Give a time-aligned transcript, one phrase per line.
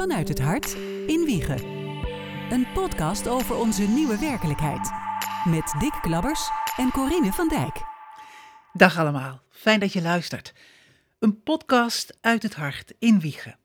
[0.00, 0.74] Vanuit het hart
[1.06, 1.64] in Wiegen.
[2.50, 4.90] Een podcast over onze nieuwe werkelijkheid.
[5.44, 7.82] Met Dick Klabbers en Corine van Dijk.
[8.72, 10.54] Dag allemaal, fijn dat je luistert.
[11.18, 13.58] Een podcast uit het hart in Wiegen.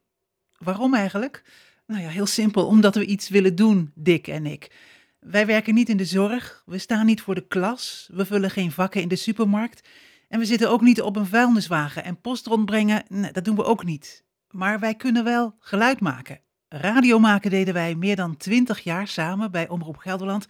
[0.58, 1.44] Waarom eigenlijk?
[1.88, 4.72] Nou ja, heel simpel, omdat we iets willen doen, Dick en ik.
[5.20, 8.72] Wij werken niet in de zorg, we staan niet voor de klas, we vullen geen
[8.72, 9.88] vakken in de supermarkt
[10.28, 13.84] en we zitten ook niet op een vuilniswagen en post rondbrengen, dat doen we ook
[13.84, 14.24] niet.
[14.50, 16.40] Maar wij kunnen wel geluid maken.
[16.68, 20.48] Radio maken deden wij meer dan twintig jaar samen bij Omroep Gelderland.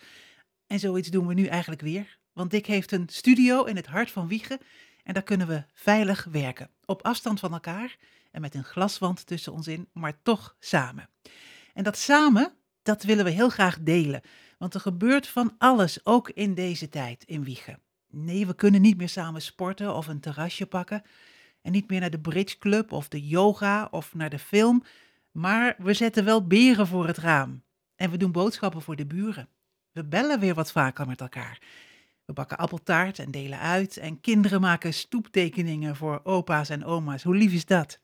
[0.67, 2.17] En zoiets doen we nu eigenlijk weer.
[2.34, 4.59] Want Dick heeft een studio in het hart van Wiegen
[5.03, 6.70] en daar kunnen we veilig werken.
[6.86, 7.98] Op afstand van elkaar
[8.31, 11.09] en met een glaswand tussen ons in, maar toch samen.
[11.73, 12.53] En dat samen,
[12.84, 14.22] dat willen we heel graag delen.
[14.58, 17.80] Want er gebeurt van alles, ook in deze tijd in Wiegen.
[18.09, 21.03] Nee, we kunnen niet meer samen sporten of een terrasje pakken.
[21.66, 24.84] En niet meer naar de bridge club of de yoga of naar de film.
[25.32, 27.64] Maar we zetten wel beren voor het raam.
[27.96, 29.50] En we doen boodschappen voor de buren.
[29.92, 31.62] We bellen weer wat vaker met elkaar.
[32.26, 33.98] We bakken appeltaart en delen uit.
[33.98, 37.23] En kinderen maken stoeptekeningen voor opa's en oma's.
[37.23, 38.00] Hoe lief is dat?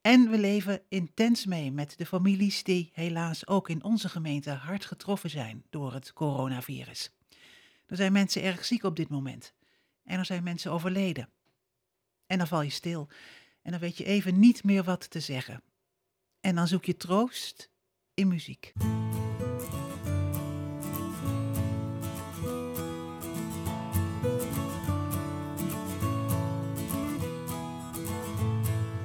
[0.00, 4.84] En we leven intens mee met de families die helaas ook in onze gemeente hard
[4.84, 7.14] getroffen zijn door het coronavirus.
[7.86, 9.54] Er zijn mensen erg ziek op dit moment.
[10.04, 11.28] En er zijn mensen overleden.
[12.26, 13.08] En dan val je stil.
[13.62, 15.62] En dan weet je even niet meer wat te zeggen.
[16.40, 17.70] En dan zoek je troost
[18.14, 18.72] in muziek.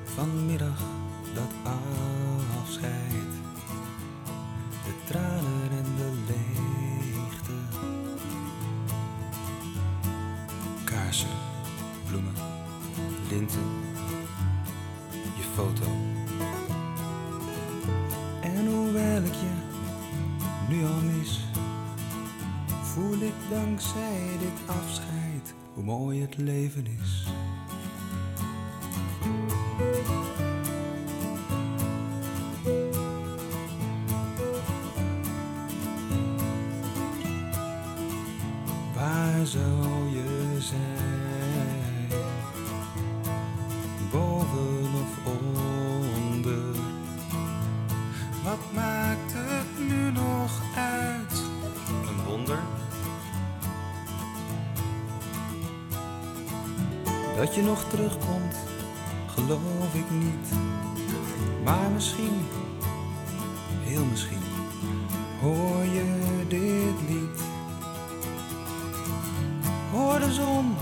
[0.04, 0.80] Vanmiddag
[1.34, 1.52] dat
[2.62, 3.32] afscheid,
[4.86, 7.54] de tranen en de leegte.
[10.84, 11.38] Kaarsen,
[12.08, 12.34] bloemen,
[13.30, 13.70] linten,
[15.12, 15.86] je foto.
[18.42, 19.54] En hoewel ik je
[20.70, 21.46] nu al mis,
[22.84, 27.28] voel ik dankzij dit afscheid hoe mooi het leven is.
[63.90, 64.44] Heel misschien,
[65.42, 66.04] hoor je
[66.48, 67.42] dit lied.
[69.92, 70.76] Hoor de zon,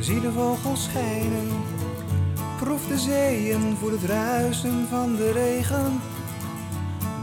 [0.00, 1.48] zie de vogels schijnen.
[2.60, 6.00] Proef de zeeën, voel het ruisen van de regen.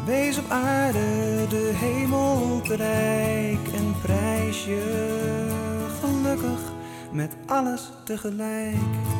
[0.06, 5.48] Wees op aarde de hemel rijk en prijs je
[6.02, 6.60] gelukkig
[7.12, 9.11] met alles tegelijk.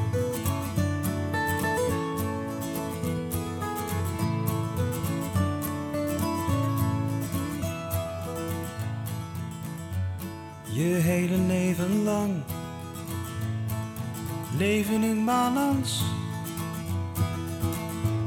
[11.12, 12.34] Hele leven lang
[14.58, 16.04] leven in balans.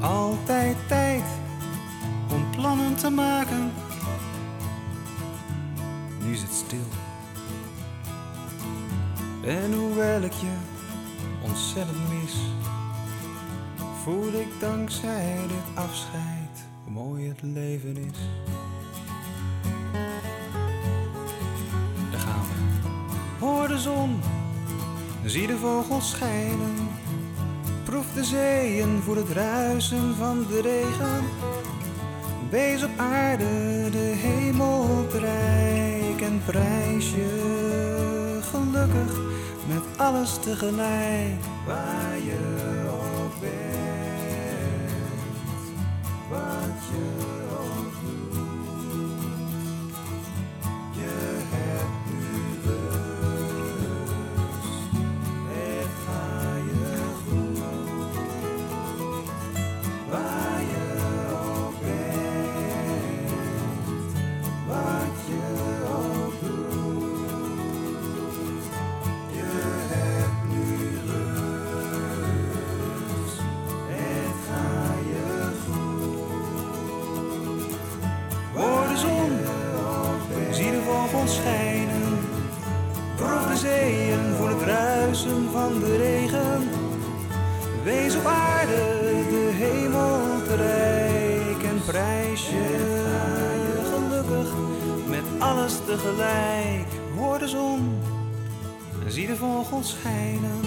[0.00, 1.23] Altijd tijd
[2.31, 3.73] om plannen te maken.
[6.25, 6.89] Nu is het stil.
[9.44, 10.56] En hoewel ik je
[11.43, 12.34] ontzettend mis,
[14.03, 18.19] voel ik dankzij dit afscheid hoe mooi het leven is.
[23.79, 24.21] Zon,
[25.25, 26.75] zie de vogels schijnen.
[27.85, 31.25] Proef de zeeën, voel het ruisen van de regen.
[32.51, 39.21] Wees op aarde de hemel rijk en prijs je gelukkig
[39.67, 41.41] met alles tegelijk.
[41.67, 42.39] Waar je
[42.91, 44.93] ook bent,
[46.31, 47.34] wat je
[95.94, 96.87] tegelijk.
[97.17, 98.00] Hoor de zon,
[99.06, 100.61] zie de vogels schijnen.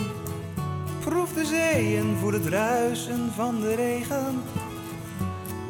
[1.00, 4.42] Proef de zeeën voor het ruisen van de regen.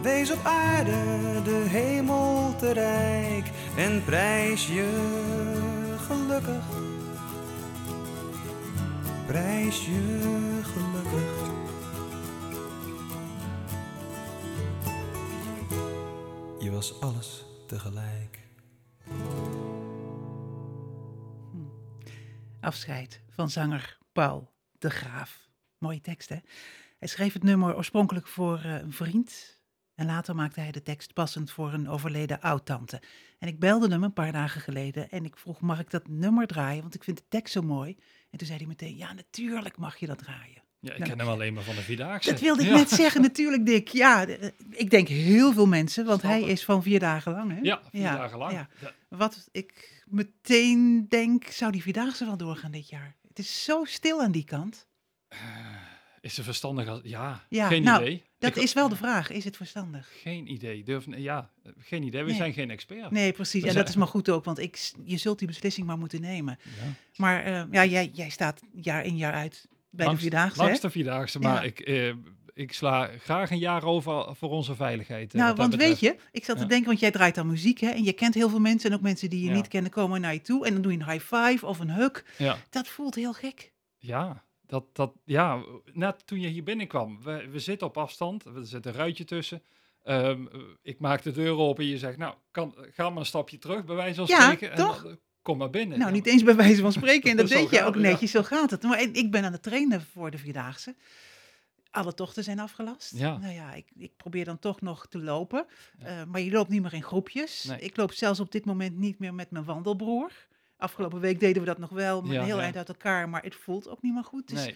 [0.01, 4.89] Wees op aarde de hemel te rijk en prijs je
[6.07, 6.65] gelukkig.
[9.25, 10.19] Prijs je
[10.63, 11.51] gelukkig.
[16.60, 18.47] Je was alles tegelijk.
[22.68, 25.48] Afscheid van zanger Paul de Graaf.
[25.78, 26.36] Mooie tekst, hè?
[27.00, 29.60] Hij schreef het nummer oorspronkelijk voor eh, een vriend.
[29.96, 33.02] En later maakte hij de tekst passend voor een overleden oud-tante.
[33.40, 36.48] En ik belde hem een paar dagen geleden en ik vroeg, mag ik dat nummer
[36.48, 36.81] draaien?
[36.81, 37.98] Want ik vind de tekst zo mooi.
[38.30, 40.62] En toen zei hij meteen, ja, natuurlijk mag je dat draaien.
[40.80, 42.30] Ja, ik Nou, ken hem alleen maar van de Vierdaagse.
[42.31, 42.75] Dat wilde ik Ja.
[42.75, 43.88] net zeggen, natuurlijk, Dick.
[43.88, 47.60] Ja, de- ik denk heel veel mensen, want hij is van vier dagen lang, hè?
[47.62, 48.52] Ja, vier Ja, dagen lang.
[48.54, 48.68] ja.
[48.81, 48.94] Ja.
[49.10, 53.15] Wat ik meteen denk, zou die Vierdaagse wel doorgaan dit jaar?
[53.27, 54.88] Het is zo stil aan die kant.
[56.21, 57.00] Is ze verstandig als...
[57.04, 58.24] Ja, Ja, geen nou, idee.
[58.39, 60.09] Dat Ik- is wel de vraag, is het verstandig?
[60.21, 60.83] Geen idee.
[60.83, 62.21] Durf, ja, eh, geen idee.
[62.21, 62.38] We Nee.
[62.38, 63.12] zijn geen expert.
[63.12, 63.63] Nee, precies.
[63.63, 66.60] En dat is maar goed ook, want ik, je zult die beslissing maar moeten nemen.
[66.63, 66.94] Ja.
[67.15, 70.65] Maar eh, ja, jij, jij staat jaar in jaar uit bij Langs- de Vierdaagse, hè?
[70.65, 72.13] Langs de Vierdaagse, maar ik, eh,
[72.57, 75.33] ik sla graag een jaar over voor onze veiligheid.
[75.33, 76.68] eh, Nou, dat want weet je, ik zat te Ja.
[76.68, 77.89] denken, want jij draait aan muziek, hè?
[77.89, 79.54] En je kent heel veel mensen en ook mensen die je Ja.
[79.56, 80.65] niet kennen komen naar je toe.
[80.65, 82.25] En dan doe je een high five of een hug.
[82.38, 83.71] Ja, Dat voelt heel gek.
[83.98, 85.63] ja, dat, dat, ja,
[85.94, 87.19] net toen je hier binnenkwam.
[87.24, 89.62] We, we zitten op afstand, er zit een ruitje tussen.
[90.03, 93.25] Ehm, eh, ik maak de deur open en je zegt, nou, kan, ga maar een
[93.25, 94.71] stapje terug, bij wijze van Ja, spreken.
[94.71, 95.01] En toch?
[95.01, 95.98] dan, eh, kom maar binnen.
[96.00, 97.30] Nou, Ja, niet eens bij wijze van spreken.
[97.31, 98.01] En dat deed je ook ja.
[98.01, 98.83] netjes, zo gaat het.
[98.83, 100.95] Maar ik ben aan het trainen voor de Vierdaagse.
[101.98, 103.18] Alle tochten zijn afgelast.
[103.18, 103.38] Ja.
[103.38, 105.66] Nou ja, ik, ik probeer dan toch nog te lopen.
[106.00, 106.06] Ja.
[106.06, 107.64] Eh, maar je loopt niet meer in groepjes.
[107.64, 107.80] Nee.
[107.80, 110.32] Ik loop zelfs op dit moment niet meer met mijn wandelbroer.
[110.78, 112.64] Afgelopen week deden we dat nog wel, maar Ja, heel ja.
[112.64, 113.30] eind uit elkaar.
[113.30, 114.48] Maar het voelt ook niet meer goed.
[114.48, 114.76] Dus nee.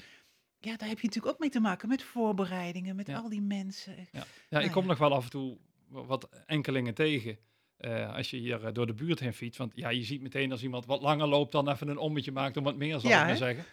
[0.60, 1.88] ja, daar heb je natuurlijk ook mee te maken.
[1.90, 3.96] Met voorbereidingen, met al die mensen.
[3.98, 5.58] Ja, ja Nou ik kom nog wel af en toe
[5.88, 7.38] wa- wat enkelingen tegen.
[7.78, 9.58] eh, als je hier eh, door de buurt heen fietst.
[9.60, 12.58] Want ja, je ziet meteen als iemand wat langer loopt, dan even een ommetje maakt
[12.58, 13.66] om wat meer, zal Ja, ik maar zeggen.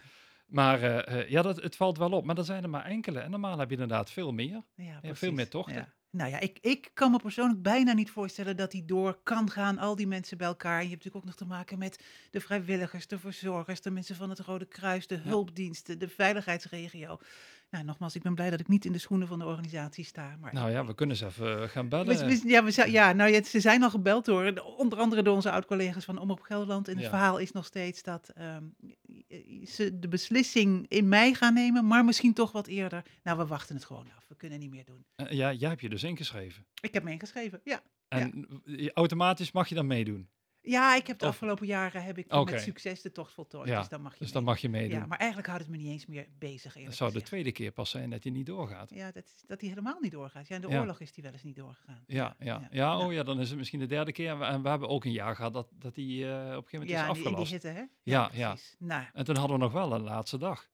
[0.49, 2.25] Maar eh, eh, ja, dat, het valt wel op.
[2.25, 3.19] Maar er zijn er maar enkele.
[3.19, 4.63] En normaal heb je inderdaad veel meer.
[4.75, 5.75] Ja, veel meer tochten.
[5.75, 5.93] Ja.
[6.11, 9.77] Nou ja, ik, ik kan me persoonlijk bijna niet voorstellen dat die door kan gaan,
[9.77, 10.77] al die mensen bij elkaar.
[10.77, 14.15] En je hebt natuurlijk ook nog te maken met de vrijwilligers, de verzorgers, de mensen
[14.15, 17.19] van het Rode Kruis, de hulpdiensten, de veiligheidsregio.
[17.71, 20.37] Nou, nogmaals, ik ben blij dat ik niet in de schoenen van de organisatie sta.
[20.41, 22.05] Maar Nou ja, we kunnen ze even eh, gaan bellen.
[22.07, 25.21] we- we- ja, we, ja, nou, ja, ze zijn al gebeld door, de- onder andere
[25.21, 26.87] door onze oud-collega's van Omroep Gelderland.
[26.87, 27.09] En het Ja.
[27.09, 28.63] verhaal is nog steeds dat ehm,
[29.65, 33.03] ze de beslissing in mei gaan nemen, maar misschien toch wat eerder.
[33.23, 34.25] Nou, we wachten het gewoon af.
[34.27, 35.05] We kunnen niet meer doen.
[35.15, 36.65] Eh, ja, jij hebt je dus ingeschreven.
[36.81, 37.81] Ik heb me ingeschreven, ja.
[38.07, 38.47] En
[38.93, 40.29] automatisch mag je dan meedoen.
[40.69, 43.67] Ja, ik heb de Of- afgelopen jaren heb ik met succes de tocht voltooid.
[43.69, 44.99] Ja, dus dan mag je Dus dan mag je meedoen.
[44.99, 46.73] Ja, maar eigenlijk houdt het me niet eens meer bezig.
[46.73, 48.89] Het zou de tweede keer pas zijn dat hij niet doorgaat.
[48.89, 50.47] Ja, dat, is- dat die helemaal niet doorgaat.
[50.47, 50.79] Ja, in de Ja.
[50.79, 52.03] oorlog is die wel eens niet doorgegaan.
[52.07, 52.97] Ja, ja, ja.
[52.97, 54.29] oh ja, dan is het misschien de derde keer.
[54.29, 56.47] En we, en we hebben ook een jaar gehad dat, dat die eh, op een
[56.53, 57.51] gegeven moment Ja, is die, in die afgelast.
[57.51, 57.83] hitte, hè?
[58.03, 58.55] Ja, ja.
[58.79, 60.69] Nou, En toen hadden we nog wel een laatste dag.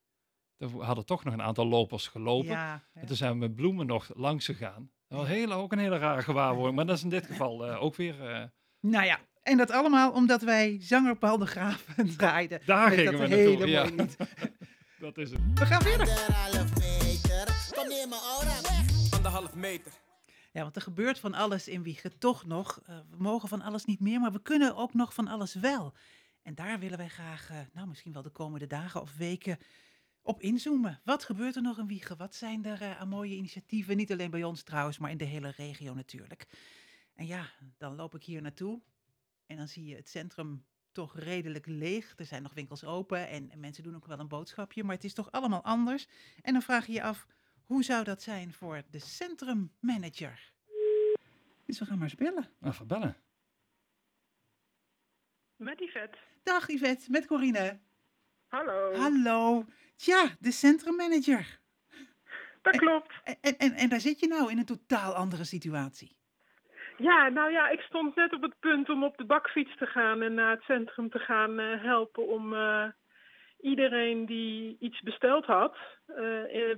[0.57, 2.47] Toen hadden toch nog een aantal lopers gelopen.
[2.49, 3.01] ja, ja.
[3.01, 4.91] En toen zijn we met bloemen nog langs gegaan.
[5.07, 6.75] Dat was ook een hele rare gewaarwording.
[6.75, 8.29] Maar dat is in dit geval eh, ook weer...
[8.31, 8.43] eh,
[8.79, 11.85] Nou ja, en dat allemaal omdat wij zanger Paul de Graaf
[12.17, 12.61] draaiden.
[12.65, 13.83] Daar Met gingen dat we naartoe, ja.
[13.83, 14.17] lied.
[14.99, 15.39] dat is het.
[15.53, 16.07] We gaan verder.
[16.07, 17.71] Anderhalf meter.
[17.75, 19.11] Kom neem mijn aura weg.
[19.11, 19.91] Anderhalf meter.
[20.51, 22.81] Ja, want er gebeurt van alles in Wiegen toch nog.
[22.85, 25.93] Eh, we mogen van alles niet meer, maar we kunnen ook nog van alles wel.
[26.43, 29.57] En daar willen wij graag, eh, nou misschien wel de komende dagen of weken,
[30.21, 31.01] op inzoomen.
[31.03, 32.17] Wat gebeurt er nog in Wiegen?
[32.17, 33.97] Wat zijn er eh, aan mooie initiatieven?
[33.97, 36.47] Niet alleen bij ons trouwens, maar in de hele regio natuurlijk.
[37.15, 38.81] En ja, dan loop ik hier naartoe
[39.45, 42.13] en dan zie je het centrum toch redelijk leeg.
[42.15, 45.03] Er zijn nog winkels open en, en mensen doen ook wel een boodschapje, maar het
[45.03, 46.07] is toch allemaal anders.
[46.41, 47.27] En dan vraag je je af,
[47.65, 50.53] hoe zou dat zijn voor de centrummanager?
[51.65, 52.49] Dus we gaan maar eens bellen.
[52.61, 53.17] Even bellen.
[55.55, 56.17] Met Yvette.
[56.43, 57.79] Dag Yvette, met Corine.
[58.47, 58.93] Hallo.
[58.93, 59.65] Hallo.
[59.95, 61.59] Tja, de centrummanager.
[62.61, 63.13] Dat klopt.
[63.23, 66.17] En, en, en, en daar zit je nou in een totaal andere situatie.
[66.97, 70.21] Ja, nou ja, ik stond net op het punt om op de bakfiets te gaan
[70.21, 72.85] en naar het centrum te gaan eh, helpen om eh,
[73.61, 75.75] iedereen die iets besteld had
[76.05, 76.15] eh,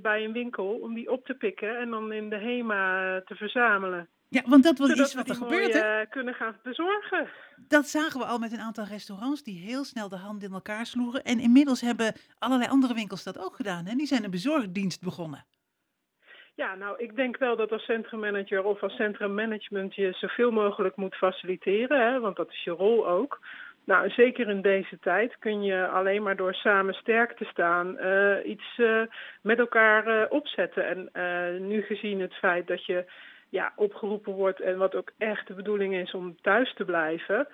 [0.02, 4.10] bij een winkel, om die op te pikken en dan in de HEMA te verzamelen.
[4.30, 6.06] Ja, want dat was Zodat iets wat er gebeurt, hè?
[6.10, 7.28] kunnen gaan bezorgen.
[7.68, 10.86] Dat zagen we al met een aantal restaurants die heel snel de handen in elkaar
[10.86, 11.24] sloegen.
[11.24, 13.86] En inmiddels hebben allerlei andere winkels dat ook gedaan.
[13.86, 13.96] Hè?
[13.96, 15.46] Die zijn een bezorgdienst begonnen.
[16.58, 21.16] Ja, nou, ik denk wel dat als centrummanager of als centrummanagement je zoveel mogelijk moet
[21.16, 23.40] faciliteren, hè, want dat is je rol ook.
[23.84, 28.36] Nou, zeker in deze tijd kun je alleen maar door samen sterk te staan uh,
[28.44, 29.02] iets uh,
[29.42, 31.12] met elkaar uh, opzetten.
[31.14, 33.06] En nu gezien het feit dat je
[33.50, 37.48] ja, opgeroepen wordt en wat ook echt de bedoeling is om thuis te blijven,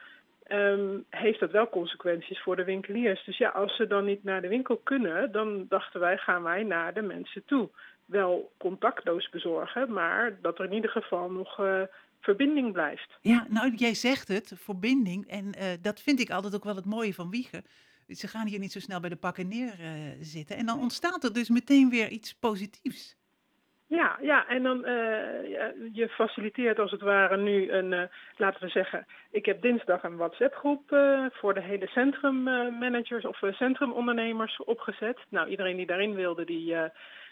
[0.48, 3.24] um, heeft dat wel consequenties voor de winkeliers.
[3.24, 6.64] Dus ja, als ze dan niet naar de winkel kunnen, dan dachten wij gaan wij
[6.64, 7.70] naar de mensen toe.
[8.20, 11.60] Wel contactloos bezorgen, maar dat er in ieder geval nog
[12.24, 13.18] verbinding blijft.
[13.22, 15.28] Ja, nou jij zegt het, verbinding.
[15.28, 17.64] En uh, dat vind ik altijd ook wel het mooie van Wiegen.
[18.08, 19.90] Ze gaan hier niet zo snel bij de pakken neer uh,
[20.20, 20.56] zitten.
[20.58, 23.22] En dan ontstaat er dus meteen weer iets positiefs.
[23.88, 24.86] Ja, ja, en dan uh,
[25.92, 30.84] je faciliteert als het ware nu een, laten we zeggen, ik heb dinsdag een WhatsApp-groep
[31.32, 35.20] voor de hele centrummanagers of centrumondernemers opgezet.
[35.30, 36.76] Nou, iedereen die daarin wilde, die,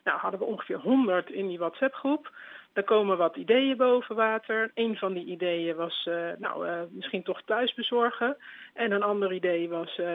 [0.03, 2.31] nou hadden we ongeveer 100 in die WhatsApp-groep.
[2.73, 4.71] Er komen wat ideeën boven water.
[4.73, 8.37] Een van die ideeën was uh, nou, uh, misschien toch thuis bezorgen.
[8.73, 10.07] En een ander idee was uh,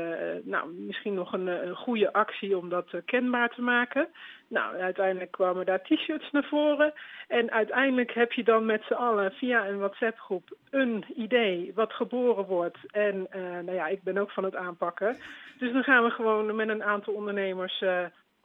[0.42, 4.08] nou, misschien nog een, een goede actie om dat kenbaar te maken.
[4.48, 6.92] Nou, uiteindelijk kwamen daar t-shirts naar voren.
[7.28, 12.44] En uiteindelijk heb je dan met z'n allen via een WhatsApp-groep een idee wat geboren
[12.44, 12.78] wordt.
[12.90, 13.26] En
[13.64, 15.16] nou ja, ik ben ook van het aanpakken.
[15.58, 17.84] Dus dan gaan we gewoon met een aantal ondernemers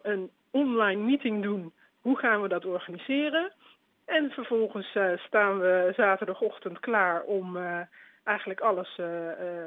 [0.01, 1.73] een online meeting doen.
[2.01, 3.53] Hoe gaan we dat organiseren?
[4.05, 7.79] En vervolgens uh, staan we zaterdagochtend klaar om uh,
[8.23, 9.05] eigenlijk alles uh,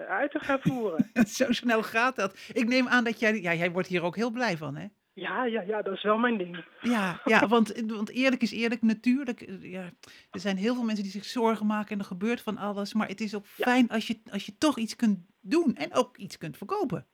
[0.09, 1.11] uit te gaan voeren.
[1.26, 2.49] Zo snel gaat dat.
[2.53, 4.87] Ik neem aan dat jij, ja, jij wordt hier ook heel blij van, hè?
[5.14, 6.64] Ja, ja, ja, dat is wel mijn ding.
[6.81, 9.45] Ja, ja want, want eerlijk is eerlijk, natuurlijk.
[9.61, 9.91] Ja,
[10.31, 12.95] er zijn heel veel mensen die zich zorgen maken en er gebeurt van alles.
[12.95, 13.64] Maar het is ook ja.
[13.64, 17.07] fijn als je, als je toch iets kunt doen en ook iets kunt verkopen.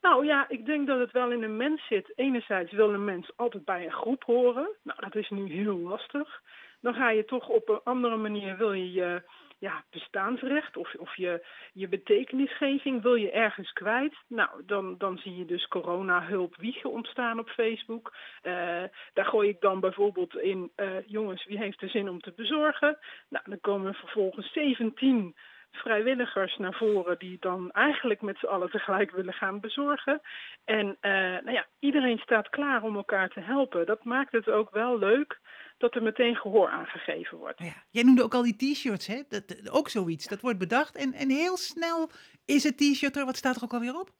[0.00, 2.12] Nou ja, ik denk dat het wel in een mens zit.
[2.16, 4.68] Enerzijds wil een mens altijd bij een groep horen.
[4.82, 6.42] Nou, dat is nu heel lastig.
[6.80, 9.22] Dan ga je toch op een andere manier, wil je je
[9.60, 14.14] ja, bestaansrecht of, of je, je betekenisgeving wil je ergens kwijt.
[14.26, 18.14] Nou, dan, dan zie je dus corona-hulp wiegen ontstaan op Facebook.
[18.42, 18.52] Uh,
[19.12, 22.98] daar gooi ik dan bijvoorbeeld in, uh, jongens, wie heeft er zin om te bezorgen?
[23.28, 25.36] Nou, dan komen vervolgens 17
[25.72, 30.20] vrijwilligers naar voren die dan eigenlijk met z'n allen tegelijk willen gaan bezorgen.
[30.64, 33.86] En uh, nou ja, iedereen staat klaar om elkaar te helpen.
[33.86, 35.40] Dat maakt het ook wel leuk
[35.78, 37.58] dat er meteen gehoor aangegeven wordt.
[37.58, 39.22] Ja, jij noemde ook al die t-shirts, hè?
[39.28, 40.28] Dat, ook zoiets.
[40.28, 42.10] Dat wordt bedacht en, en heel snel
[42.44, 43.24] is het t-shirt er.
[43.24, 44.10] Wat staat er ook alweer op?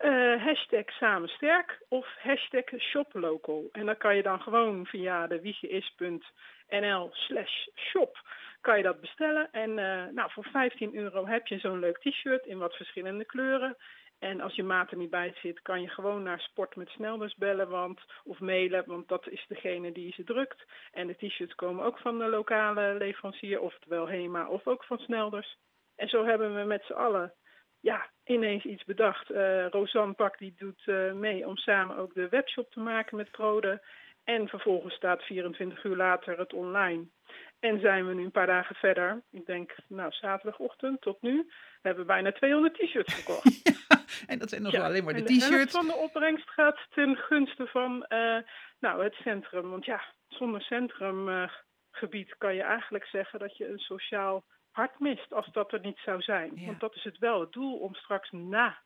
[0.00, 3.68] Uh, hashtag samensterk of hashtag shoplocal.
[3.72, 8.18] En dan kan je dan gewoon via de wiegeis.nl slash shop
[8.60, 9.48] kan je dat bestellen.
[9.52, 13.76] En uh, nou, voor 15 euro heb je zo'n leuk t-shirt in wat verschillende kleuren.
[14.18, 17.34] En als je maat er niet bij zit, kan je gewoon naar Sport met Snelders
[17.34, 20.64] bellen want, of mailen, want dat is degene die ze drukt.
[20.92, 25.56] En de t-shirts komen ook van de lokale leverancier, oftewel HEMA of ook van Snelders.
[25.96, 27.32] En zo hebben we met z'n allen
[27.80, 29.30] ja, ineens iets bedacht.
[29.30, 33.30] Uh, Rosanne Pak die doet uh, mee om samen ook de webshop te maken met
[33.30, 33.82] Prode.
[34.34, 37.06] En vervolgens staat 24 uur later het online.
[37.60, 39.22] En zijn we nu een paar dagen verder.
[39.30, 41.50] Ik denk, nou, zaterdagochtend tot nu.
[41.82, 43.60] hebben We bijna 200 t-shirts verkocht.
[43.88, 45.72] ja, en dat zijn nog ja, alleen maar de t-shirts.
[45.72, 48.38] van de opbrengst gaat ten gunste van uh,
[48.78, 49.70] nou, het centrum.
[49.70, 55.32] Want ja, zonder centrumgebied uh, kan je eigenlijk zeggen dat je een sociaal hart mist.
[55.32, 56.52] Als dat er niet zou zijn.
[56.54, 56.66] Ja.
[56.66, 58.78] Want dat is het wel het doel om straks na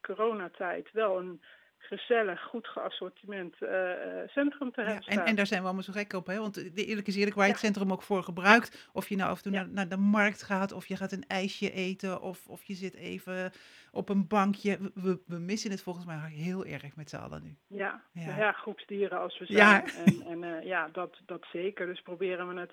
[0.00, 1.42] coronatijd wel een
[1.78, 3.90] gezellig, goed geassortiment uh,
[4.26, 5.04] centrum te hebben.
[5.06, 6.38] Ja, en, en, daar zijn we allemaal zo gek op, hè?
[6.38, 9.30] Want de eerlijk is eerlijk, waar je het centrum ook voor gebruikt, of je nou
[9.30, 12.46] af en toe naar, naar, de markt gaat, of je gaat een ijsje eten, of,
[12.46, 13.52] of je zit even
[13.92, 14.78] op een bankje.
[14.94, 17.56] We, we missen het volgens mij heel erg met z'n allen nu.
[17.78, 18.52] Ja, ja.
[18.52, 19.58] groepsdieren als we zijn.
[19.58, 19.84] Ja.
[20.04, 21.86] En, en uh, ja, dat, dat zeker.
[21.86, 22.72] Dus proberen we het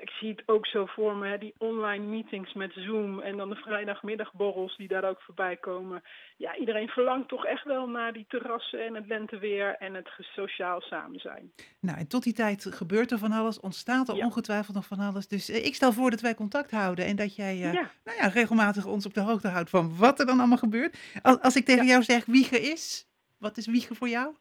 [0.00, 3.48] ik zie het ook zo voor me, hè, die online meetings met Zoom en dan
[3.48, 6.02] de vrijdagmiddagborrels die daar ook voorbij komen.
[6.36, 10.80] Ja, iedereen verlangt toch echt wel naar die terrassen en het lenteweer en het sociaal
[10.80, 11.52] samen zijn.
[11.80, 14.24] Nou, en tot die tijd gebeurt er van alles, ontstaat er ja.
[14.24, 15.28] ongetwijfeld nog van alles.
[15.28, 17.72] Dus eh, ik stel voor dat wij contact houden en dat jij ja.
[18.04, 20.98] Nou ja, regelmatig ons op de hoogte houdt van wat er dan allemaal gebeurt.
[21.22, 24.34] Als, als ik tegen jou zeg Wiegen is, wat is Wiegen voor jou?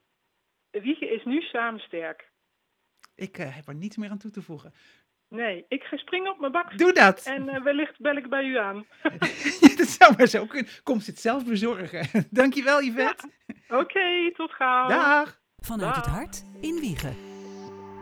[0.71, 2.29] Wiegen is nu samen sterk.
[3.15, 4.73] Ik uh, heb er niets meer aan toe te voegen.
[5.29, 6.77] Nee, ik ga springen op mijn bak.
[6.77, 7.24] Doe dat.
[7.25, 8.86] En uh, wellicht bel ik bij u aan.
[9.77, 10.71] dat zou maar zo kunnen.
[10.83, 12.07] Kom ze het zelf bezorgen.
[12.29, 13.29] Dankjewel, Yvette.
[13.45, 13.77] Ja.
[13.77, 14.88] Oké, okay, tot gauw.
[14.88, 15.39] Dag.
[15.57, 16.05] Vanuit Dag.
[16.05, 17.15] het hart in Wiegen.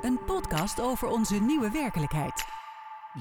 [0.01, 2.56] Een podcast over onze nieuwe werkelijkheid.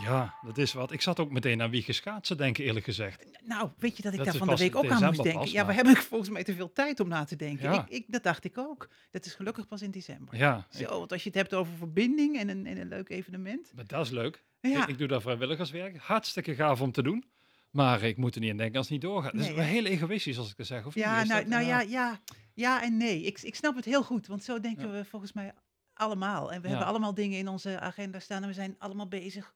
[0.03, 0.93] Ja, dat is wat.
[0.93, 3.25] Ik zat ook meteen aan wie geschaatsen denken, eerlijk gezegd.
[3.45, 5.41] Nou, weet je dat ik Dat daar is van de week ook aan moest denken?
[5.41, 7.73] pas, ja, we maar- hebben volgens mij te veel tijd om na te denken.
[7.73, 7.83] Ja.
[7.83, 8.89] Ik, ik, dat dacht ik ook.
[9.11, 10.37] Dat is gelukkig pas in december.
[10.37, 13.09] Ja, ik- Zo, want als je het hebt over verbinding en een, en een leuk
[13.09, 13.73] evenement.
[13.75, 14.45] maar dat is leuk.
[14.61, 15.97] Ja, Ik, ik doe daar vrijwilligerswerk.
[15.97, 17.25] Hartstikke gaaf om te doen.
[17.71, 19.33] Maar ik moet er niet aan denken als het niet doorgaat.
[19.33, 19.71] Dat is Nee, wel hè?
[19.71, 20.87] heel egoïstisch als ik dat zeg.
[20.87, 22.21] Of ja, Is nou, dat- nou ja, ja,
[22.55, 23.23] ja en nee.
[23.23, 24.93] Ik, ik snap het heel goed, want zo denken Ja.
[24.93, 25.53] we volgens mij
[25.95, 26.53] allemaal.
[26.53, 26.69] En we Ja.
[26.73, 29.55] hebben allemaal dingen in onze agenda staan en we zijn allemaal bezig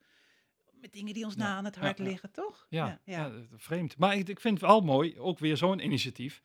[0.81, 2.05] met dingen die ons Ja, na aan het hart ja.
[2.05, 2.67] liggen, toch?
[2.69, 3.33] Ja, ja.
[3.57, 3.99] vreemd.
[3.99, 6.43] Maar ik, ik vind het wel mooi, ook weer zo'n initiatief.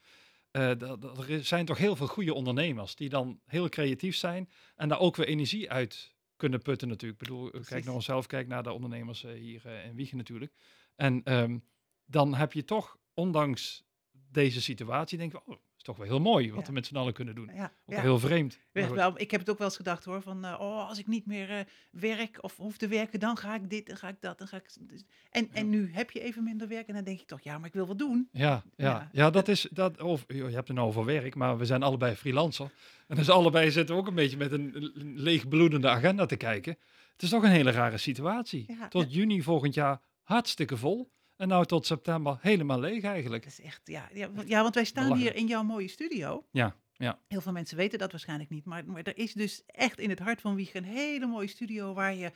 [0.51, 4.99] Eh, er zijn toch heel veel goede ondernemers die dan heel creatief zijn en daar
[4.99, 7.21] ook weer energie uit kunnen putten natuurlijk.
[7.21, 7.67] Ik bedoel, Precies.
[7.67, 10.53] kijk naar onszelf, kijk naar de ondernemers eh, hier eh, in Wiegen natuurlijk.
[10.95, 11.57] En ehm,
[12.05, 16.67] dan heb je toch, ondanks deze situatie, denk ik, oh, toch wel heel mooi wat
[16.67, 17.49] we met z'n allen kunnen doen.
[17.53, 18.01] Ja, Ook ja.
[18.01, 18.59] heel vreemd.
[18.71, 21.25] Wel, ik heb het ook wel eens gedacht hoor, van eh, oh, als ik niet
[21.25, 21.59] meer eh,
[21.91, 24.57] werk of hoef te werken, dan ga ik dit, dan ga ik dat, dan ga
[24.57, 24.69] ik...
[24.79, 27.57] dus- En, en nu heb je even minder werk en dan denk je toch, ja,
[27.57, 28.29] maar ik wil wat doen.
[28.31, 29.29] Ja, ja, Ja.
[29.29, 30.01] dat is dat.
[30.01, 32.71] Of je hebt het nou over werk, maar we zijn allebei freelancer.
[33.07, 36.77] En dus allebei zitten we ook een beetje met een leegbloedende agenda te kijken.
[37.11, 38.65] Het is toch een hele rare situatie.
[38.67, 41.11] Ja, tot juni volgend jaar hartstikke vol.
[41.37, 43.43] En nou tot september helemaal leeg eigenlijk.
[43.43, 46.45] Dat is echt, ja, ja, want- ja want wij staan hier in jouw mooie studio.
[46.51, 47.19] Ja, ja.
[47.27, 50.19] Heel veel mensen weten dat waarschijnlijk niet, maar, maar er is dus echt in het
[50.19, 52.31] hart van Wiegen een hele mooie studio waar je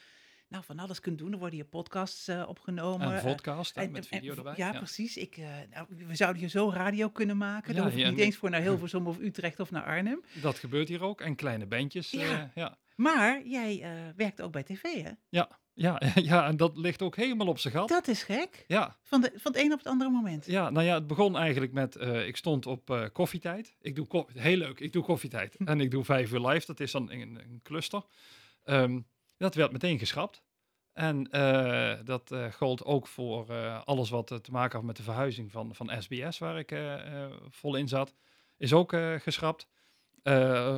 [0.47, 1.31] nou, van alles kunt doen.
[1.31, 3.11] Er worden hier podcasts eh, opgenomen.
[3.11, 4.53] En eh, podcast en- met en- video erbij.
[4.57, 5.17] Ja, precies.
[5.17, 7.73] Ik, eh, nou, we zouden hier zo radio kunnen maken.
[7.73, 10.23] Ja, Daar hoef ja, niet en- eens voor naar Hilversum of Utrecht of naar Arnhem.
[10.41, 11.21] Dat gebeurt hier ook.
[11.21, 12.11] En kleine bandjes.
[12.11, 12.21] Ja.
[12.41, 12.77] eh, ja.
[12.95, 15.11] Maar jij werkt ook bij tv, hè?
[15.29, 17.87] Ja, ja, ja, en dat ligt ook helemaal op zijn gat.
[17.89, 18.63] Dat is gek.
[18.67, 20.45] Ja, Van, de, van het een op het andere moment.
[20.45, 23.75] Ja, nou ja, het begon eigenlijk met, eh, ik stond op eh, koffietijd.
[23.81, 25.55] Ik doe ko- heel leuk, ik doe koffietijd.
[25.57, 25.67] Hm.
[25.67, 28.03] en ik doe vijf uur live, dat is dan een, een cluster.
[28.63, 28.99] Ehm,
[29.37, 30.41] dat werd meteen geschrapt.
[30.93, 33.53] En eh, dat gold ook voor
[33.85, 36.75] alles wat te maken had met de verhuizing van, van SBS, waar ik
[37.49, 38.13] vol in zat.
[38.57, 39.67] Is ook geschrapt.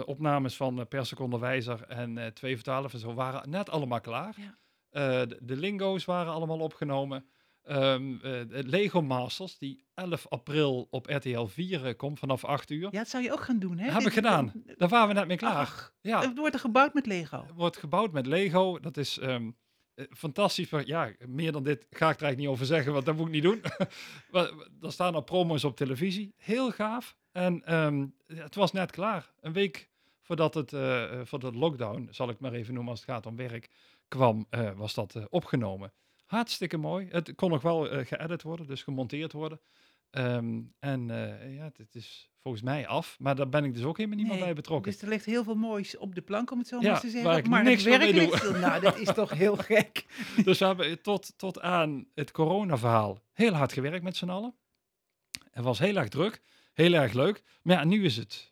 [0.05, 4.33] Opnames van eh, Per Seconde Wijzer en Twee Vertalen en zo waren net allemaal klaar.
[4.37, 4.57] Ja.
[4.91, 7.25] Eh, de, de lingo's waren allemaal opgenomen.
[7.63, 12.81] De Lego Masters, die 11 april op RTL 4 eh, komt vanaf 8 uur.
[12.81, 13.91] Ja, dat zou je ook gaan doen, hè?
[13.91, 14.51] Heb ik gedaan.
[14.77, 15.55] Daar waren we net mee klaar.
[15.55, 17.45] Ach, ja, Het wordt er gebouwd met Lego.
[17.55, 18.79] wordt gebouwd met Lego.
[18.79, 19.51] Dat is ehm,
[19.93, 20.69] eh, fantastisch.
[20.85, 23.33] Ja, meer dan dit ga ik er eigenlijk niet over zeggen, want dat moet ik
[23.33, 23.61] niet doen.
[24.81, 26.33] Er staan al promos op televisie.
[26.37, 27.17] Heel gaaf.
[27.31, 29.33] En ehm, het was net klaar.
[29.39, 29.89] Een week
[30.21, 30.69] voordat het,
[31.27, 33.69] voor de lockdown, zal ik maar even noemen als het gaat om werk,
[34.11, 35.93] kwam, eh, was dat eh, opgenomen.
[36.25, 37.07] Hartstikke mooi.
[37.09, 39.59] Het kon nog wel eh, geëdit worden, dus gemonteerd worden.
[40.09, 41.07] Ehm, en
[41.49, 43.15] ja, het, het is volgens mij af.
[43.19, 44.91] Maar daar ben ik dus ook helemaal niet meer Nee, bij betrokken.
[44.91, 47.09] Dus er ligt heel veel moois op de plank, om het zo Ja, maar te
[47.09, 47.29] zeggen.
[47.29, 48.51] waar ik maar niks werk stil.
[48.51, 50.05] Nou, dat is toch heel gek.
[50.43, 54.55] Dus we hebben tot, tot aan het coronaverhaal heel hard gewerkt met z'n allen.
[55.51, 56.41] Het was heel erg druk,
[56.73, 57.43] heel erg leuk.
[57.61, 58.50] Maar ja, nu is het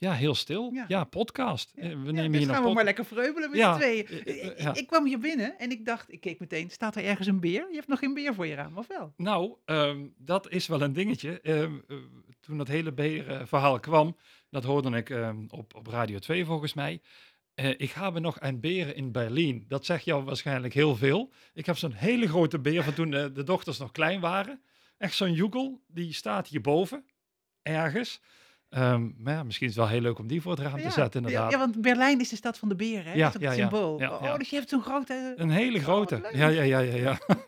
[0.00, 0.70] ja, heel stil.
[0.72, 0.84] Ja.
[0.88, 1.72] Ja, podcast.
[1.74, 4.06] Eh, We Ja, nemen dus hier gaan nog we maar lekker vreubelen met Ja, tweeën.
[4.06, 4.74] eh, eh, Ik- ja.
[4.74, 7.66] Ik kwam hier binnen en ik dacht, ik keek meteen, staat er ergens een beer?
[7.68, 9.12] Je hebt nog geen beer voor je raam, of wel?
[9.16, 11.40] Nou, ehm, dat is wel een dingetje.
[11.40, 11.96] Ehm, eh,
[12.40, 14.16] toen dat hele berenverhaal kwam,
[14.50, 17.00] dat hoorde ik ehm, op, op Radio 2 volgens mij.
[17.54, 19.64] Eh, ik heb nog een beren in Berlijn.
[19.68, 21.32] Dat zegt jou waarschijnlijk heel veel.
[21.54, 24.62] Ik heb zo'n hele grote beer van toen de, de dochters nog klein waren.
[24.98, 27.04] Echt zo'n joegel, die staat hierboven,
[27.62, 28.20] ergens.
[28.70, 30.90] Ehm, maar ja, misschien is het wel heel leuk om die voor het raam te
[30.90, 31.50] zetten, inderdaad.
[31.52, 33.12] ja, want Berlijn is de stad van de beren, hè?
[33.12, 33.62] Ja, dat is het ja.
[33.62, 33.98] symbool.
[34.00, 35.34] Ja, oh, dus je hebt zo'n grote...
[35.36, 36.28] Een hele Oh, grote.
[36.32, 36.80] ja, ja, ja,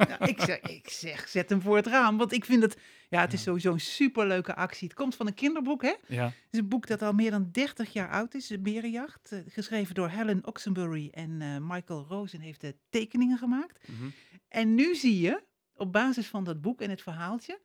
[0.08, 2.76] ja, ik, zeg, ik zeg, zet hem voor het raam, want ik vind het...
[3.08, 4.88] Ja, het is sowieso een superleuke actie.
[4.88, 5.94] Het komt van een kinderboek, hè?
[6.08, 6.24] ja.
[6.24, 9.32] Het is een boek dat al meer dan 30 jaar oud is, de Berenjacht.
[9.32, 13.88] eh, geschreven door Helen Oxenbury en eh, Michael Rosen heeft de tekeningen gemaakt.
[13.88, 14.08] Mhm.
[14.48, 15.42] En nu zie je,
[15.74, 17.58] op basis van dat boek en het verhaaltje,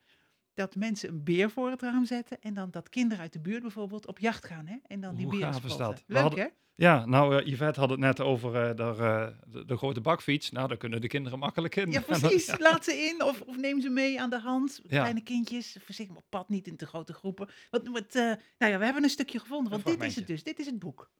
[0.58, 3.62] dat mensen een beer voor het raam zetten en dan dat kinderen uit de buurt
[3.62, 4.66] bijvoorbeeld op jacht gaan.
[4.66, 4.76] Hè?
[4.86, 5.86] En dan die Hoe beren gaaf is spotten.
[5.96, 6.04] dat?
[6.06, 6.46] We Leuk hadden- hè?
[6.74, 10.50] Ja, nou, eh, Yvette had het net over eh, de, eh, de, de grote bakfiets.
[10.50, 11.90] Nou, daar kunnen de kinderen makkelijk in.
[11.90, 12.58] Ja, precies.
[12.58, 14.80] Laat ze in of, of neem ze mee aan de hand.
[14.82, 14.88] Ja.
[15.00, 17.48] Kleine kindjes, voorzichtig op pad, niet in te grote groepen.
[17.70, 18.22] Wat, wat, eh,
[18.58, 20.42] nou ja, we hebben een stukje gevonden, want dit is het dus.
[20.42, 21.10] Dit is het boek.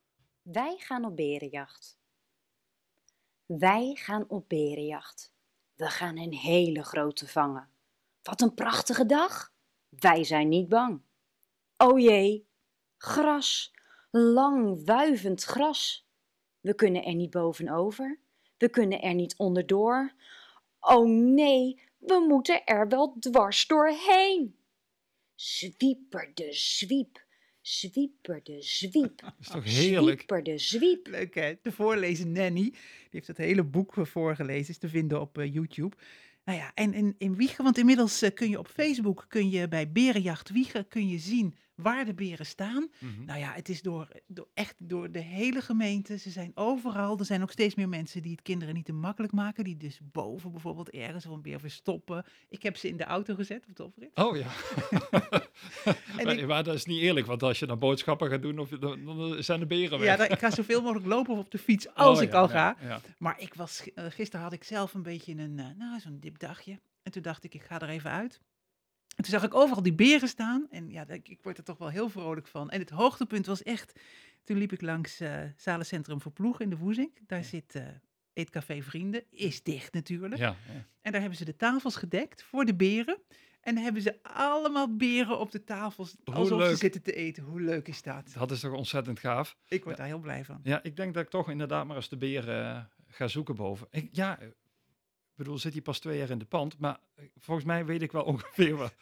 [0.42, 1.98] Wij gaan op berenjacht.
[3.46, 5.32] Wij gaan op berenjacht.
[5.74, 7.68] We gaan een hele grote vangen.
[8.28, 9.52] Wat een prachtige dag.
[9.88, 11.00] Wij zijn niet bang.
[11.76, 12.46] O jee,
[12.96, 13.74] gras,
[14.10, 16.08] lang wuivend gras.
[16.60, 18.18] We kunnen er niet bovenover.
[18.56, 20.12] We kunnen er niet onderdoor.
[20.80, 24.58] O nee, we moeten er wel dwars doorheen.
[25.34, 27.26] Zwieper de zwiep,
[27.68, 29.20] Zwieperde zwiep.
[29.20, 30.16] Dat is toch heerlijk?
[30.16, 31.06] Zwieperde zwiep.
[31.06, 31.54] Leuk hè?
[31.62, 32.62] De voorlezen Nanny.
[32.62, 32.74] Die
[33.10, 34.68] heeft het hele boek voorgelezen.
[34.68, 35.96] Is te vinden op eh, YouTube.
[36.48, 39.68] Nou ja, en in, in Wiegen, want inmiddels eh, kun je op Facebook, kun je
[39.68, 42.88] bij Berenjacht Wiegen, kun je zien waar de beren staan.
[42.98, 43.24] Mhm.
[43.24, 46.18] Nou ja, het is door, door, echt door de hele gemeente.
[46.18, 47.18] Ze zijn overal.
[47.18, 49.64] Er zijn ook steeds meer mensen die het kinderen niet te makkelijk maken.
[49.64, 52.24] Die dus boven bijvoorbeeld ergens of een beer verstoppen.
[52.48, 54.10] Ik heb ze in de auto gezet op de oprit.
[54.14, 54.46] Oh ja.
[56.24, 58.68] Maar, ik- maar dat is niet eerlijk, want als je dan boodschappen gaat doen, of,
[58.68, 60.08] dan, dan zijn de beren weg.
[60.08, 62.38] Ja, dan- ik ga zoveel mogelijk lopen of op de fiets als Oh, ik ja,
[62.38, 62.76] al ga.
[62.80, 63.00] ja.
[63.18, 66.80] Maar ik was, eh, gisteren had ik zelf een beetje een, eh, nou, zo'n dipdagje.
[67.02, 68.40] En toen dacht ik, ik ga er even uit.
[69.18, 70.66] En toen zag ik overal die beren staan.
[70.70, 72.70] En ja, ik, ik word er toch wel heel vrolijk van.
[72.70, 74.00] En het hoogtepunt was echt,
[74.44, 77.18] toen liep ik langs eh Zalencentrum voor Ploeg in de Woezink.
[77.26, 77.82] Daar zit eh
[78.32, 80.36] Eetcafé Vrienden, is dicht natuurlijk.
[80.36, 80.86] Ja, ja.
[81.00, 83.18] En daar hebben ze de tafels gedekt voor de beren.
[83.60, 87.42] En hebben ze allemaal beren op de tafels, Hoe alsof ze zitten te eten.
[87.42, 88.32] Hoe leuk is dat?
[88.34, 89.56] dat is toch ontzettend gaaf.
[89.68, 90.60] Ik word daar heel blij van.
[90.62, 93.86] Ja, ik denk dat ik toch inderdaad maar eens de beren eh, ga zoeken boven.
[93.90, 94.38] Ik, ja,
[95.38, 98.12] bedoel, zit hij pas twee jaar in de pand, maar eh, volgens mij weet ik
[98.12, 98.94] wel ongeveer wat.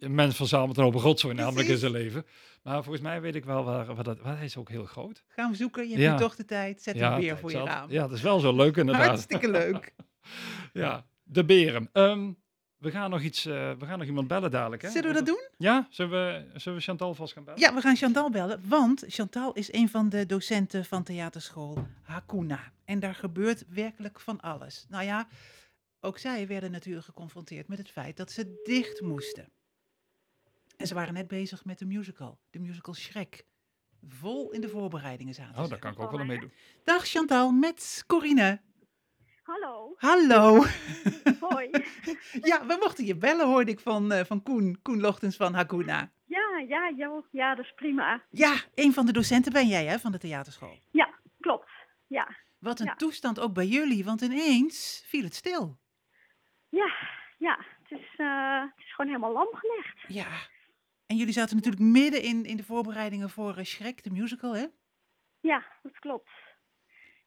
[0.00, 2.26] Een mens verzamelt een hoop rotzooi namelijk in zijn leven.
[2.62, 4.20] Maar volgens mij weet ik wel waar, waar dat...
[4.20, 5.24] waar hij is ook heel groot.
[5.28, 6.16] Gaan we zoeken, je hebt Ja.
[6.16, 6.82] toch de tijd.
[6.82, 7.90] Zet een beer het voor je raam.
[7.90, 9.06] Ja, dat is wel zo leuk inderdaad.
[9.06, 9.94] Hartstikke leuk.
[10.72, 11.88] Ja, de beren.
[11.92, 12.32] Ehm,
[12.78, 14.82] we, gaan nog iets, eh, we gaan nog iemand bellen dadelijk.
[14.82, 14.90] Hè?
[14.90, 15.48] Zullen we dat doen?
[15.56, 16.10] Ja, zullen
[16.52, 17.60] we, zullen we Chantal vast gaan bellen?
[17.60, 22.72] Ja, we gaan Chantal bellen, want Chantal is een van de docenten van theaterschool Hakuna.
[22.84, 24.86] En daar gebeurt werkelijk van alles.
[24.88, 25.28] Nou ja,
[26.00, 29.48] ook zij werden natuurlijk geconfronteerd met het feit dat ze dicht moesten.
[30.76, 33.46] En ze waren net bezig met de musical, de musical Shrek.
[34.08, 35.68] Vol in de voorbereidingen zaten Oh, ze.
[35.68, 36.52] daar kan ik ook wel aan meedoen.
[36.84, 38.60] Dag Chantal, met Corine.
[39.52, 40.64] Hallo, Hallo.
[41.48, 41.70] hoi.
[42.50, 46.10] ja, we mochten je bellen, hoorde ik van, eh, van Koen, Koen Lochtens van Hakuna.
[46.24, 48.22] Ja, ja, ja, ja, dat is prima.
[48.30, 50.78] Ja, een van de docenten ben jij hè, van de theaterschool.
[50.90, 51.68] Ja, klopt.
[52.06, 52.94] Ja, Wat een Ja.
[52.94, 55.78] toestand ook bij jullie, want ineens viel het stil.
[56.68, 56.92] ja,
[57.38, 57.58] ja.
[57.82, 59.96] Het is, eh, het is gewoon helemaal lam gelegd.
[60.08, 60.26] Ja.
[61.06, 64.66] En jullie zaten natuurlijk midden in, in de voorbereidingen voor eh, Shrek, de musical, hè?
[65.40, 66.30] Ja, dat klopt.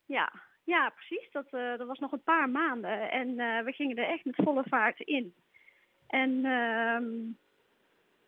[0.06, 1.32] Ja, ja precies.
[1.32, 3.12] Dat, eh, dat was nog een paar maanden.
[3.12, 5.34] En eh, we gingen er echt met volle vaart in.
[6.08, 7.06] En ehm,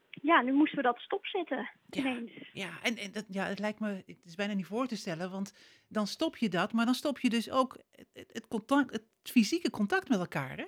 [0.09, 1.69] ja, nu moesten we dat stopzetten.
[1.89, 2.01] Ja.
[2.01, 2.49] Ineens.
[2.53, 5.31] Ja, en, en dat, ja, het lijkt me, het is bijna niet voor te stellen,
[5.31, 5.53] want
[5.87, 7.77] dan stop je dat, maar dan stop je dus ook
[8.13, 10.65] het, contact, het fysieke contact met elkaar, hè?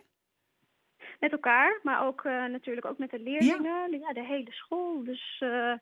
[1.20, 4.00] Met elkaar, maar ook eh, natuurlijk ook met de leerlingen.
[4.00, 5.04] Ja, de hele school.
[5.04, 5.74] Dus eh,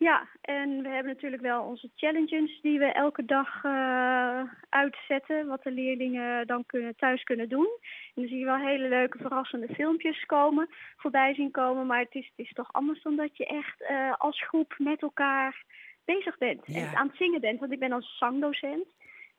[0.00, 5.46] ja, en we hebben natuurlijk wel onze challenges die we elke dag eh, uitzetten.
[5.46, 7.68] Wat de leerlingen dan kunnen, thuis kunnen doen.
[8.14, 11.86] En dan zie je wel hele leuke verrassende filmpjes komen, voorbij zien komen.
[11.86, 15.02] Maar het is, het is toch anders dan dat je echt eh, als groep met
[15.02, 15.64] elkaar
[16.04, 16.62] bezig bent.
[16.64, 16.74] Ja.
[16.74, 18.86] En aan het zingen bent, want ik ben als zangdocent.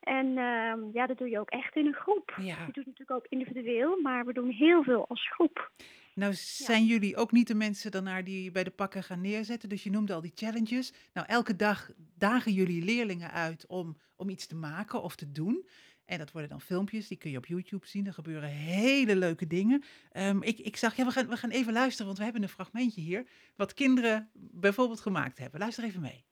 [0.01, 2.33] En ehm, ja, dat doe je ook echt in een groep.
[2.37, 2.43] Ja.
[2.43, 5.71] Je doet het natuurlijk ook individueel, maar we doen heel veel als groep.
[6.15, 9.83] Nou zijn jullie ook niet de mensen daarnaar die bij de pakken gaan neerzetten, dus
[9.83, 10.93] je noemde al die challenges.
[11.13, 15.67] Nou, elke dag dagen jullie leerlingen uit om, om iets te maken of te doen.
[16.05, 18.07] En dat worden dan filmpjes, die kun je op YouTube zien.
[18.07, 19.83] Er gebeuren hele leuke dingen.
[20.11, 22.49] Ehm, ik, ik zag, ja, we gaan, we gaan even luisteren, want we hebben een
[22.49, 23.27] fragmentje hier.
[23.55, 25.59] Wat kinderen bijvoorbeeld gemaakt hebben.
[25.59, 26.25] Luister even mee.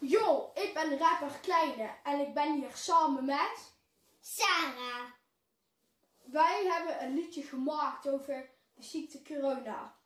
[0.00, 3.72] Yo, ik ben rapper Kleine en ik ben hier samen met
[4.20, 5.10] Sarah.
[6.24, 9.96] Wij hebben een liedje gemaakt over de ziekte corona.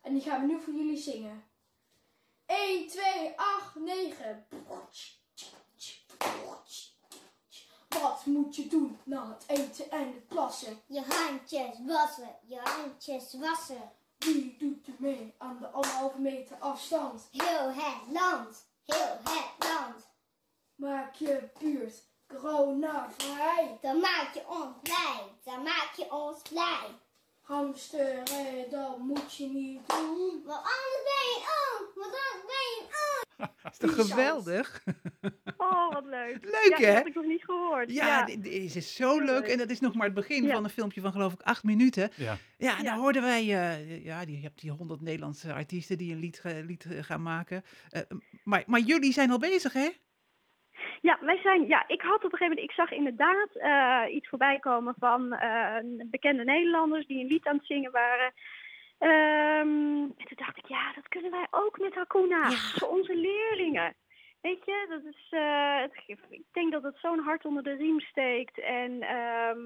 [0.00, 1.50] En die gaan we nu voor jullie zingen.
[2.46, 4.46] 1, 2, 8, 9.
[7.88, 10.82] Wat moet je doen na het eten en het plassen?
[10.86, 13.92] Je handjes wassen, je handjes wassen.
[14.18, 17.28] Wie doet er mee aan de anderhalve meter afstand?
[17.30, 20.08] Heel het land, heel het land.
[20.74, 23.78] Maak je buurt corona-vrij.
[23.80, 26.86] Dan maak je ons blij, dan maak je ons blij.
[27.40, 30.42] Hamsteren, dat moet je niet doen.
[30.44, 33.27] Want anders ben je een oom, want anders ben je een oom.
[33.70, 34.84] Is toch geweldig?
[35.56, 36.38] Oh, wat leuk.
[36.44, 36.86] Leuk, ja, hè?
[36.86, 37.92] Dat heb ik nog niet gehoord.
[37.92, 39.28] Ja, Ja, dit dit is zo Heel leuk.
[39.40, 39.46] leuk.
[39.52, 40.54] En dat is nog maar het begin Ja.
[40.54, 42.10] van een filmpje van geloof ik acht minuten.
[42.16, 42.36] Ja.
[42.58, 42.90] Ja, en Ja.
[42.90, 46.42] daar hoorden wij, eh, ja, die, je hebt die honderd Nederlandse artiesten die een lied,
[46.66, 47.62] lied eh, gaan maken.
[47.90, 48.00] Eh,
[48.44, 49.88] maar, maar jullie zijn al bezig, hè?
[51.00, 54.28] ja, wij zijn, ja, ik had op een gegeven moment, ik zag inderdaad eh, iets
[54.28, 55.76] voorbij komen van eh,
[56.10, 58.32] bekende Nederlanders die een lied aan het zingen waren.
[58.98, 63.94] Ehm, en toen dacht ik, ja, dat kunnen wij ook met Hakuna, voor onze leerlingen.
[64.40, 65.92] Weet je, dat is, eh, het,
[66.28, 68.60] ik denk dat het zo'n hart onder de riem steekt.
[68.60, 69.60] En ehm,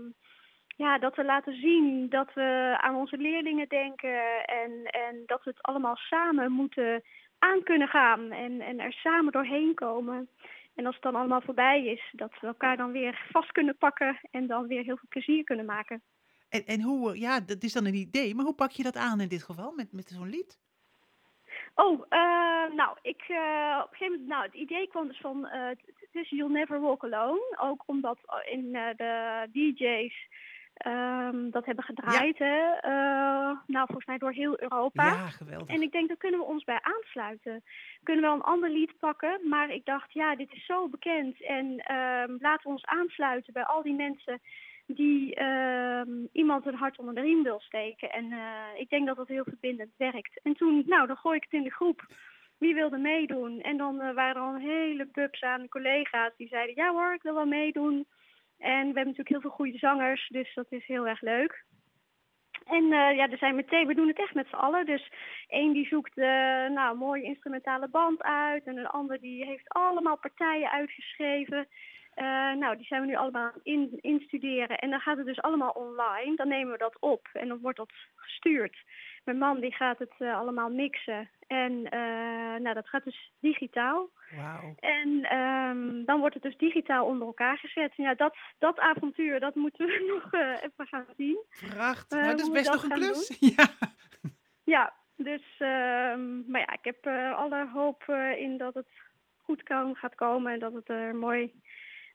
[0.76, 5.50] ja, dat we laten zien dat we aan onze leerlingen denken en, en dat we
[5.50, 7.02] het allemaal samen moeten
[7.38, 10.28] aan kunnen gaan en, en er samen doorheen komen.
[10.74, 14.18] En als het dan allemaal voorbij is, dat we elkaar dan weer vast kunnen pakken
[14.30, 16.02] en dan weer heel veel plezier kunnen maken.
[16.52, 19.20] En, en hoe, ja, dat is dan een idee, maar hoe pak je dat aan
[19.20, 20.60] in dit geval met, met zo'n lied?
[21.74, 25.48] Oh, uh, nou, ik, uh, op een gegeven moment, nou, het idee kwam dus van,
[25.52, 27.56] uh, is You'll Never Walk Alone.
[27.60, 28.18] Ook omdat
[28.50, 30.28] in de DJ's
[30.86, 32.46] um, dat hebben gedraaid, ja.
[32.46, 32.90] hè.
[33.66, 35.04] nou, volgens mij door heel Europa.
[35.04, 35.68] Ja, geweldig.
[35.68, 37.54] En ik denk, daar kunnen we ons bij aansluiten.
[37.98, 41.42] We kunnen wel een ander lied pakken, maar ik dacht, ja, dit is zo bekend.
[41.42, 44.40] En um, laten we ons aansluiten bij al die mensen
[44.86, 48.10] die uh, iemand een hart onder de riem wil steken.
[48.10, 50.40] En uh, ik denk dat dat heel verbindend werkt.
[50.42, 52.06] En toen, nou, dan gooi ik het in de groep.
[52.58, 53.60] Wie wilde meedoen?
[53.60, 57.22] En dan uh, waren al een hele bubs aan collega's die zeiden, ja hoor, ik
[57.22, 58.06] wil wel meedoen.
[58.58, 61.64] En we hebben natuurlijk heel veel goede zangers, dus dat is heel erg leuk.
[62.64, 64.86] En uh, ja, er zijn meteen, we doen het echt met z'n allen.
[64.86, 65.12] Dus
[65.46, 68.64] één die zoekt nou, een mooie instrumentale band uit.
[68.64, 71.68] En een ander die heeft allemaal partijen uitgeschreven.
[72.16, 74.78] Uh, nou, die zijn we nu allemaal in, instuderen.
[74.78, 76.36] En dan gaat het dus allemaal online.
[76.36, 78.76] Dan nemen we dat op en dan wordt dat gestuurd.
[79.24, 81.30] Mijn man die gaat het uh, allemaal mixen.
[81.46, 84.10] En uh, nou, dat gaat dus digitaal.
[84.30, 84.76] Wow.
[84.78, 87.92] En um, dan wordt het dus digitaal onder elkaar gezet.
[87.96, 91.44] Ja, dat, dat avontuur, dat moeten we nog even gaan zien.
[91.70, 92.18] Prachtig.
[92.18, 93.38] nou, dat is best nog een klus.
[93.56, 93.68] Ja.
[94.64, 98.04] ja, dus, um, maar ja, ik heb alle hoop
[98.36, 98.88] in dat het
[99.36, 100.52] goed kan, gaat komen.
[100.52, 101.52] En dat het er mooi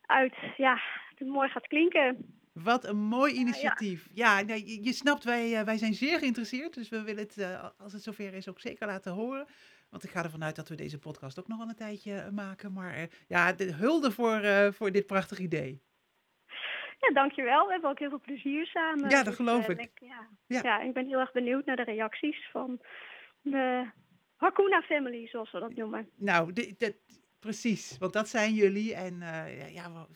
[0.07, 0.79] uit, ja,
[1.15, 2.35] het mooi gaat klinken.
[2.53, 4.07] Wat een mooi initiatief.
[4.13, 6.73] Ja, je, je, snapt, wij, uh, wij zijn zeer geïnteresseerd.
[6.73, 9.47] Dus we willen het, uh, als het zover is, ook zeker laten horen.
[9.89, 12.73] Want ik ga ervan uit dat we deze podcast ook nog wel een tijdje maken.
[12.73, 15.81] Maar ja, de hulde voor, voor dit prachtig idee.
[16.99, 17.65] Ja, dankjewel.
[17.65, 19.09] We hebben ook heel veel plezier samen.
[19.09, 19.81] Ja, dat geloof dus, ik.
[19.81, 20.27] ik ja.
[20.47, 20.59] Ja.
[20.63, 22.81] ja, ik ben heel erg benieuwd naar de reacties van
[23.41, 23.89] de
[24.35, 26.09] Hakuna Family, zoals we dat noemen.
[26.15, 26.95] Nou, dit, dit,
[27.39, 28.93] Precies, want dat zijn jullie.
[28.93, 30.07] En uh, ja,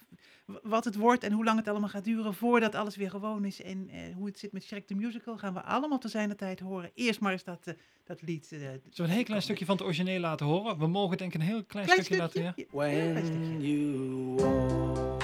[0.64, 3.62] wat het wordt en hoe lang het allemaal gaat duren voordat alles weer gewoon is.
[3.62, 6.36] En uh, hoe het zit met Shrek the Musical gaan we allemaal te zijn de
[6.36, 6.92] tijd horen.
[6.94, 8.46] Eerst maar eens dat, uh, dat lied.
[8.48, 10.78] Zullen we een heel klein stukje van het origineel laten horen?
[10.78, 12.94] We mogen denk ik een heel klein, klein stukje, stukje, laten horen.
[12.96, 13.14] Ja.
[13.14, 15.22] When you walk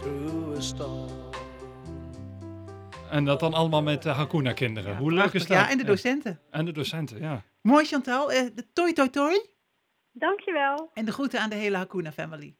[0.00, 1.24] through a storm.
[3.10, 4.92] En dat dan allemaal met uh, Hakuna-kinderen.
[4.92, 5.56] Ja, Hoe leuk is dat?
[5.56, 6.40] Ja, en de docenten.
[6.50, 7.42] En de docenten, ja.
[7.60, 8.28] Mooi Chantal.
[8.28, 9.54] de toi toi toi.
[10.18, 10.90] Dankjewel.
[10.94, 12.56] En de groeten aan de hele Hakuna family.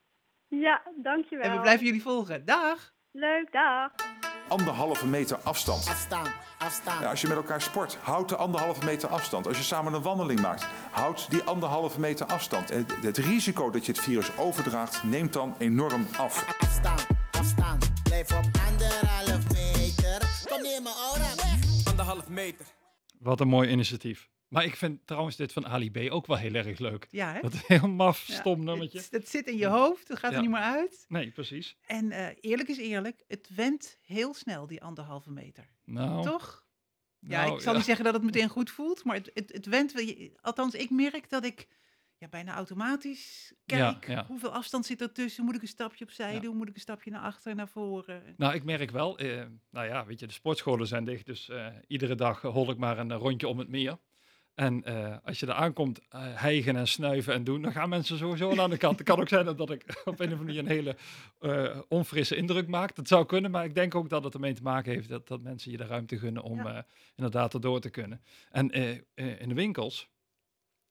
[0.48, 1.44] Ja, dankjewel.
[1.44, 2.44] En we blijven jullie volgen.
[2.44, 2.92] Dag.
[3.10, 3.90] Leuk, dag.
[4.48, 5.88] Anderhalve meter afstand.
[5.88, 6.26] Afstaan,
[6.58, 7.00] afstaan.
[7.00, 9.46] Ja, als je met elkaar sport, houd de anderhalve meter afstand.
[9.46, 12.70] Als je samen een wandeling maakt, houd die anderhalve meter afstand.
[12.70, 16.60] En het risico dat je het virus overdraagt, neemt dan enorm af.
[16.60, 17.78] Afstaan, afstaan.
[18.04, 20.44] Blijf op anderhalve meter.
[20.48, 21.86] Kom neer mijn aura weg.
[21.90, 22.66] Anderhalf meter.
[23.18, 24.28] Wat een mooi initiatief.
[24.48, 27.06] Maar ik vind trouwens dit van Ali B ook wel heel erg leuk.
[27.10, 27.40] Ja, hè?
[27.40, 28.98] Dat heel maf, stom ja, nummertje.
[28.98, 30.36] Het, het, zit in je hoofd, het gaat Ja.
[30.36, 31.04] er niet meer uit.
[31.08, 31.76] Nee, precies.
[31.86, 35.68] En uh, eerlijk is eerlijk, het went heel snel, die anderhalve meter.
[35.84, 36.64] Nou, Toch?
[37.18, 37.76] Ja, nou, ik zal ja.
[37.76, 40.30] niet zeggen dat het meteen goed voelt, maar het, het, het went wel.
[40.40, 41.66] Althans, ik merk dat ik
[42.18, 44.26] ja, bijna automatisch kijk ja.
[44.26, 45.44] hoeveel afstand zit er tussen.
[45.44, 46.40] Moet ik een stapje opzij Ja.
[46.40, 46.56] doen?
[46.56, 48.34] Moet ik een stapje naar achter, naar voren?
[48.36, 51.66] Nou, ik merk wel, eh, nou ja, weet je, de sportscholen zijn dicht, dus eh,
[51.86, 53.98] iedere dag hol ik maar een eh, rondje om het meer.
[54.56, 58.18] En eh, als je er aankomt, eh hijgen en snuiven en doen, dan gaan mensen
[58.18, 58.98] sowieso aan de kant.
[58.98, 60.96] Het kan ook zijn dat ik op een of andere manier een hele
[61.40, 62.94] eh, onfrisse indruk maak.
[62.94, 65.40] Dat zou kunnen, maar ik denk ook dat het ermee te maken heeft dat, dat
[65.42, 66.76] mensen je de ruimte gunnen om Ja.
[66.76, 66.82] eh,
[67.16, 68.20] inderdaad erdoor te kunnen.
[68.50, 68.70] En
[69.14, 70.08] in de winkels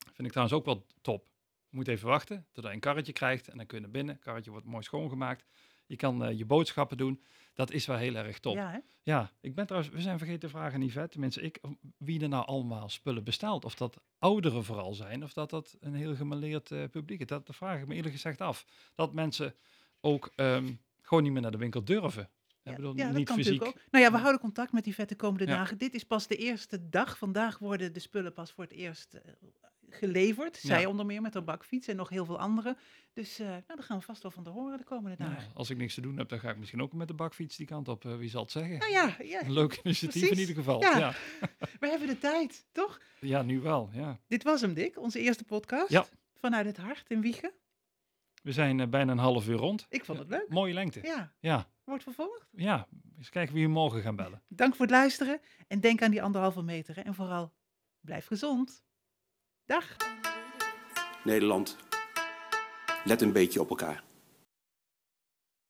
[0.06, 1.28] vind ik trouwens ook wel top.
[1.70, 4.16] Je moet even wachten tot je een karretje krijgt en dan kun je naar binnen.
[4.16, 5.46] Het karretje wordt mooi schoongemaakt.
[5.86, 7.24] Je kan je boodschappen doen.
[7.56, 8.56] Dat is wel heel erg top.
[8.56, 8.80] Ja, hè?
[9.04, 11.60] Ja, ik ben trouwens, we zijn vergeten te vragen, Yvette, tenminste ik,
[11.98, 13.66] wie er nou allemaal spullen bestelt.
[13.66, 17.26] Of dat ouderen vooral zijn, of dat dat een heel gemaleerd eh, publiek is.
[17.26, 18.66] Dat, dat vraag ik me eerlijk gezegd af.
[18.96, 19.56] Dat mensen
[20.02, 22.30] ook ehm, gewoon niet meer naar de winkel durven.
[22.62, 23.54] Ja, ik bedoel, ja, dat niet kan fysiek.
[23.54, 23.92] natuurlijk ook.
[23.92, 25.56] Nou ja, we houden contact met die vet de komende Ja.
[25.56, 25.78] dagen.
[25.78, 27.18] Dit is pas de eerste dag.
[27.18, 29.22] Vandaag worden de spullen pas voor het eerst eh,
[29.90, 30.58] geleverd.
[30.58, 30.88] Zij Ja.
[30.90, 32.78] onder meer met haar bakfiets en nog heel veel anderen.
[33.14, 35.52] Dus eh, nou, daar gaan we vast wel van te horen de komende Nou, dagen.
[35.54, 37.66] als ik niks te doen heb, dan ga ik misschien ook met de bakfiets die
[37.68, 38.06] kant op.
[38.06, 38.78] eh, wie zal het zeggen?
[38.78, 40.82] Nou ja, ja, Een leuk initiatief in ieder geval.
[40.82, 41.14] Ja.
[41.80, 43.02] We hebben de tijd, toch?
[43.20, 43.90] ja, nu wel.
[43.94, 44.20] Ja.
[44.28, 44.98] Dit was hem, Dick.
[44.98, 45.90] Onze eerste podcast.
[45.90, 46.06] Ja.
[46.34, 47.52] Vanuit het hart in Wiegen.
[48.44, 49.86] We zijn eh, bijna een half uur rond.
[49.90, 50.46] Ik vond het leuk.
[50.50, 51.00] Mooie lengte.
[51.04, 52.48] Ja, Ja, wordt vervolgd.
[52.52, 52.88] ja.
[53.18, 54.42] Eens kijken wie we morgen gaan bellen.
[54.48, 55.40] Dank voor het luisteren.
[55.68, 56.96] En denk aan die anderhalve meter.
[56.96, 57.02] hè.
[57.02, 57.54] En vooral,
[58.02, 58.84] blijf gezond.
[59.68, 59.96] Dag.
[61.24, 61.78] Nederland,
[63.04, 64.04] let een beetje op elkaar.